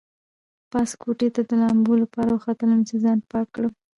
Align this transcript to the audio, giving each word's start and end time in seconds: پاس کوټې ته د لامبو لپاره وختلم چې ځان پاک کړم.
پاس 0.71 0.89
کوټې 1.01 1.29
ته 1.35 1.41
د 1.49 1.51
لامبو 1.61 1.93
لپاره 2.03 2.29
وختلم 2.31 2.79
چې 2.87 2.95
ځان 3.03 3.19
پاک 3.31 3.47
کړم. 3.55 3.73